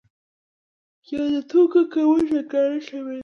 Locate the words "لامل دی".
2.91-3.19